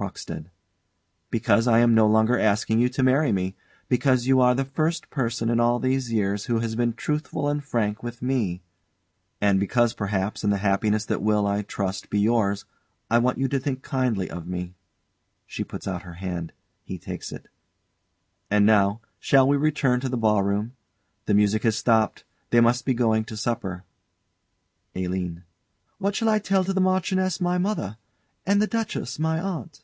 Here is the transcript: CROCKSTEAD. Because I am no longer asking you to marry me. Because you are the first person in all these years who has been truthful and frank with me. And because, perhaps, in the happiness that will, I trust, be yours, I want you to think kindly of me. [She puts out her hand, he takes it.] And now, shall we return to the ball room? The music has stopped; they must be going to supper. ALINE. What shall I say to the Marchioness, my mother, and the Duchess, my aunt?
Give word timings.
CROCKSTEAD. 0.00 0.48
Because 1.28 1.66
I 1.66 1.80
am 1.80 1.92
no 1.92 2.06
longer 2.06 2.38
asking 2.38 2.78
you 2.78 2.88
to 2.88 3.02
marry 3.02 3.32
me. 3.32 3.56
Because 3.88 4.28
you 4.28 4.40
are 4.40 4.54
the 4.54 4.64
first 4.64 5.10
person 5.10 5.50
in 5.50 5.58
all 5.58 5.80
these 5.80 6.12
years 6.12 6.44
who 6.44 6.60
has 6.60 6.76
been 6.76 6.92
truthful 6.92 7.48
and 7.48 7.64
frank 7.64 8.00
with 8.00 8.22
me. 8.22 8.62
And 9.40 9.58
because, 9.58 9.94
perhaps, 9.94 10.44
in 10.44 10.50
the 10.50 10.58
happiness 10.58 11.04
that 11.06 11.20
will, 11.20 11.48
I 11.48 11.62
trust, 11.62 12.10
be 12.10 12.20
yours, 12.20 12.64
I 13.10 13.18
want 13.18 13.38
you 13.38 13.48
to 13.48 13.58
think 13.58 13.82
kindly 13.82 14.30
of 14.30 14.46
me. 14.46 14.76
[She 15.48 15.64
puts 15.64 15.88
out 15.88 16.02
her 16.02 16.14
hand, 16.14 16.52
he 16.84 16.96
takes 16.96 17.32
it.] 17.32 17.48
And 18.48 18.64
now, 18.64 19.00
shall 19.18 19.48
we 19.48 19.56
return 19.56 19.98
to 19.98 20.08
the 20.08 20.16
ball 20.16 20.44
room? 20.44 20.74
The 21.24 21.34
music 21.34 21.64
has 21.64 21.76
stopped; 21.76 22.22
they 22.50 22.60
must 22.60 22.84
be 22.84 22.94
going 22.94 23.24
to 23.24 23.36
supper. 23.36 23.82
ALINE. 24.94 25.42
What 25.98 26.14
shall 26.14 26.28
I 26.28 26.38
say 26.38 26.62
to 26.62 26.72
the 26.72 26.80
Marchioness, 26.80 27.40
my 27.40 27.58
mother, 27.58 27.96
and 28.46 28.62
the 28.62 28.68
Duchess, 28.68 29.18
my 29.18 29.40
aunt? 29.40 29.82